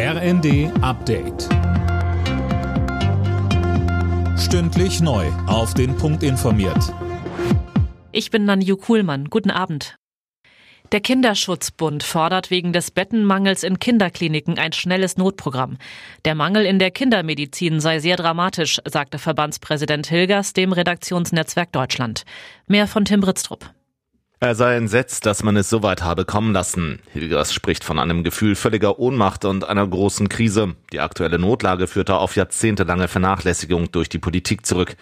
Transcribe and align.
RND 0.00 0.70
Update. 0.80 1.48
Stündlich 4.38 5.00
neu. 5.00 5.26
Auf 5.48 5.74
den 5.74 5.96
Punkt 5.96 6.22
informiert. 6.22 6.94
Ich 8.12 8.30
bin 8.30 8.44
Nanju 8.44 8.76
Kuhlmann. 8.76 9.24
Guten 9.24 9.50
Abend. 9.50 9.96
Der 10.92 11.00
Kinderschutzbund 11.00 12.04
fordert 12.04 12.52
wegen 12.52 12.72
des 12.72 12.92
Bettenmangels 12.92 13.64
in 13.64 13.80
Kinderkliniken 13.80 14.56
ein 14.56 14.72
schnelles 14.72 15.16
Notprogramm. 15.16 15.78
Der 16.24 16.36
Mangel 16.36 16.64
in 16.64 16.78
der 16.78 16.92
Kindermedizin 16.92 17.80
sei 17.80 17.98
sehr 17.98 18.14
dramatisch, 18.14 18.78
sagte 18.84 19.18
Verbandspräsident 19.18 20.06
Hilgers 20.06 20.52
dem 20.52 20.70
Redaktionsnetzwerk 20.72 21.72
Deutschland. 21.72 22.22
Mehr 22.68 22.86
von 22.86 23.04
Tim 23.04 23.20
Britztrup. 23.20 23.68
Er 24.40 24.54
sei 24.54 24.76
entsetzt, 24.76 25.26
dass 25.26 25.42
man 25.42 25.56
es 25.56 25.68
so 25.68 25.82
weit 25.82 26.04
habe 26.04 26.24
kommen 26.24 26.52
lassen. 26.52 27.00
Hilgers 27.12 27.52
spricht 27.52 27.82
von 27.82 27.98
einem 27.98 28.22
Gefühl 28.22 28.54
völliger 28.54 29.00
Ohnmacht 29.00 29.44
und 29.44 29.68
einer 29.68 29.84
großen 29.84 30.28
Krise. 30.28 30.76
Die 30.92 31.00
aktuelle 31.00 31.40
Notlage 31.40 31.88
führte 31.88 32.14
auf 32.14 32.36
jahrzehntelange 32.36 33.08
Vernachlässigung 33.08 33.90
durch 33.90 34.08
die 34.08 34.20
Politik 34.20 34.64
zurück. 34.64 34.94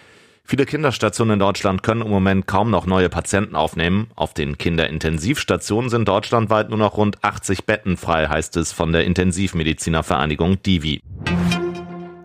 Viele 0.43 0.65
Kinderstationen 0.65 1.33
in 1.33 1.39
Deutschland 1.39 1.83
können 1.83 2.01
im 2.01 2.09
Moment 2.09 2.47
kaum 2.47 2.71
noch 2.71 2.87
neue 2.87 3.09
Patienten 3.09 3.55
aufnehmen. 3.55 4.07
Auf 4.15 4.33
den 4.33 4.57
Kinderintensivstationen 4.57 5.91
sind 5.91 6.07
deutschlandweit 6.07 6.69
nur 6.69 6.79
noch 6.79 6.97
rund 6.97 7.23
80 7.23 7.65
Betten 7.65 7.95
frei, 7.95 8.27
heißt 8.27 8.57
es 8.57 8.71
von 8.71 8.91
der 8.91 9.05
Intensivmedizinervereinigung 9.05 10.63
Divi. 10.63 11.01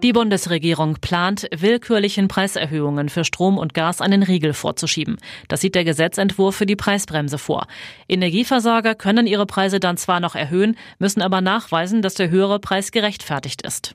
Die 0.03 0.13
Bundesregierung 0.13 0.97
plant, 1.01 1.47
willkürlichen 1.57 2.27
Preiserhöhungen 2.27 3.09
für 3.09 3.25
Strom 3.25 3.57
und 3.57 3.73
Gas 3.73 4.01
einen 4.01 4.25
Riegel 4.25 4.53
vorzuschieben. 4.53 5.19
Das 5.47 5.61
sieht 5.61 5.77
der 5.77 5.85
Gesetzentwurf 5.85 6.57
für 6.57 6.67
die 6.67 6.75
Preisbremse 6.75 7.39
vor. 7.39 7.69
Energieversorger 8.09 8.97
können 8.97 9.29
ihre 9.29 9.47
Preise 9.47 9.79
dann 9.79 9.97
zwar 9.97 10.19
noch 10.19 10.35
erhöhen, 10.35 10.77
müssen 10.99 11.23
aber 11.23 11.41
nachweisen, 11.41 12.03
dass 12.03 12.15
der 12.15 12.31
höhere 12.31 12.59
Preis 12.59 12.91
gerechtfertigt 12.91 13.63
ist. 13.63 13.95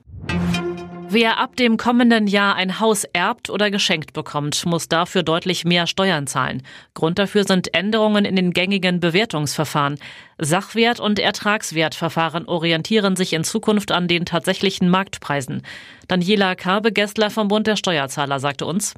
Wer 1.10 1.38
ab 1.38 1.56
dem 1.56 1.78
kommenden 1.78 2.26
Jahr 2.26 2.56
ein 2.56 2.80
Haus 2.80 3.04
erbt 3.04 3.48
oder 3.48 3.70
geschenkt 3.70 4.12
bekommt, 4.12 4.66
muss 4.66 4.88
dafür 4.88 5.22
deutlich 5.22 5.64
mehr 5.64 5.86
Steuern 5.86 6.26
zahlen. 6.26 6.62
Grund 6.92 7.18
dafür 7.18 7.44
sind 7.44 7.72
Änderungen 7.72 8.26
in 8.26 8.36
den 8.36 8.52
gängigen 8.52 9.00
Bewertungsverfahren. 9.00 9.98
Sachwert- 10.36 11.00
und 11.00 11.18
Ertragswertverfahren 11.18 12.46
orientieren 12.46 13.16
sich 13.16 13.32
in 13.32 13.42
Zukunft 13.42 13.90
an 13.90 14.06
den 14.06 14.26
tatsächlichen 14.26 14.90
Marktpreisen. 14.90 15.62
Daniela 16.08 16.54
Karbe-Gessler 16.54 17.30
vom 17.30 17.48
Bund 17.48 17.66
der 17.66 17.76
Steuerzahler 17.76 18.38
sagte 18.38 18.66
uns, 18.66 18.92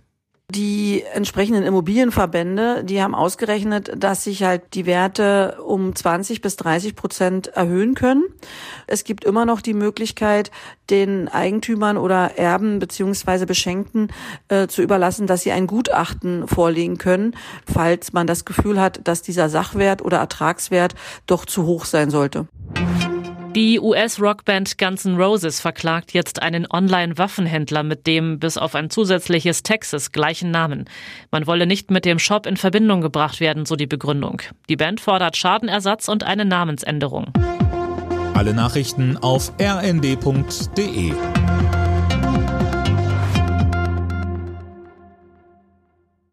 die 0.50 1.04
entsprechenden 1.14 1.64
Immobilienverbände, 1.64 2.84
die 2.84 3.02
haben 3.02 3.14
ausgerechnet, 3.14 3.92
dass 3.96 4.24
sich 4.24 4.42
halt 4.42 4.74
die 4.74 4.86
Werte 4.86 5.58
um 5.64 5.94
20 5.94 6.40
bis 6.40 6.56
30 6.56 6.96
Prozent 6.96 7.48
erhöhen 7.48 7.94
können. 7.94 8.24
Es 8.86 9.04
gibt 9.04 9.24
immer 9.24 9.46
noch 9.46 9.60
die 9.60 9.74
Möglichkeit, 9.74 10.50
den 10.90 11.28
Eigentümern 11.28 11.96
oder 11.96 12.38
Erben 12.38 12.78
beziehungsweise 12.78 13.46
Beschenkten 13.46 14.08
äh, 14.48 14.66
zu 14.66 14.82
überlassen, 14.82 15.26
dass 15.26 15.42
sie 15.42 15.52
ein 15.52 15.66
Gutachten 15.66 16.48
vorlegen 16.48 16.98
können, 16.98 17.36
falls 17.64 18.12
man 18.12 18.26
das 18.26 18.44
Gefühl 18.44 18.80
hat, 18.80 19.00
dass 19.04 19.22
dieser 19.22 19.48
Sachwert 19.48 20.02
oder 20.02 20.18
Ertragswert 20.18 20.94
doch 21.26 21.44
zu 21.44 21.64
hoch 21.64 21.84
sein 21.84 22.10
sollte. 22.10 22.48
Die 23.56 23.80
US-Rockband 23.80 24.78
Guns 24.78 25.04
N' 25.04 25.16
Roses 25.16 25.60
verklagt 25.60 26.12
jetzt 26.12 26.40
einen 26.40 26.68
Online-Waffenhändler 26.70 27.82
mit 27.82 28.06
dem 28.06 28.38
bis 28.38 28.56
auf 28.56 28.76
ein 28.76 28.90
zusätzliches 28.90 29.64
Texas 29.64 30.12
gleichen 30.12 30.52
Namen. 30.52 30.84
Man 31.32 31.48
wolle 31.48 31.66
nicht 31.66 31.90
mit 31.90 32.04
dem 32.04 32.20
Shop 32.20 32.46
in 32.46 32.56
Verbindung 32.56 33.00
gebracht 33.00 33.40
werden, 33.40 33.66
so 33.66 33.74
die 33.74 33.88
Begründung. 33.88 34.40
Die 34.68 34.76
Band 34.76 35.00
fordert 35.00 35.36
Schadenersatz 35.36 36.08
und 36.08 36.22
eine 36.22 36.44
Namensänderung. 36.44 37.32
Alle 38.34 38.54
Nachrichten 38.54 39.16
auf 39.16 39.52
rnd.de 39.60 41.12